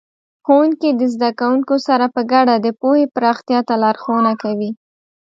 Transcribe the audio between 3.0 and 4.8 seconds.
پراختیا ته لارښوونه کوي.